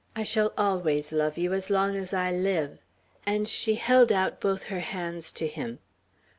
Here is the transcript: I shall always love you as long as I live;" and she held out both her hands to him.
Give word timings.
I 0.15 0.23
shall 0.23 0.51
always 0.57 1.11
love 1.11 1.37
you 1.37 1.53
as 1.53 1.69
long 1.69 1.95
as 1.95 2.11
I 2.11 2.31
live;" 2.31 2.79
and 3.23 3.47
she 3.47 3.75
held 3.75 4.11
out 4.11 4.41
both 4.41 4.63
her 4.63 4.79
hands 4.79 5.31
to 5.33 5.45
him. 5.45 5.77